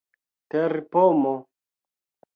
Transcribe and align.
terpomo 0.51 1.35